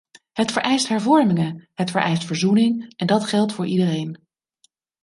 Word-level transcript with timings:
Het 0.31 0.51
vereist 0.51 0.87
hervormingen, 0.87 1.67
het 1.73 1.91
vereist 1.91 2.23
verzoening, 2.25 2.93
en 2.95 3.07
dat 3.07 3.25
geldt 3.25 3.53
voor 3.53 3.65
iedereen. 3.65 4.27